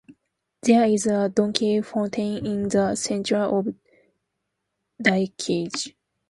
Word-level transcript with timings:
There 0.63 0.83
is 0.85 1.05
a 1.05 1.29
donkey 1.29 1.79
fountain 1.83 2.43
in 2.43 2.69
the 2.69 2.95
centre 2.95 3.37
of 3.37 3.67
Diekirch. 4.99 5.93